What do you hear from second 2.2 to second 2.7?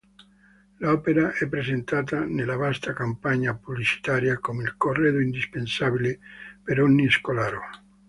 nella